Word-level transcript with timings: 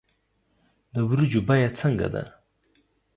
د 0.93 0.95
ورجو 1.09 1.41
بیه 1.47 1.69
څنګه 1.79 2.07
ده 2.13 2.23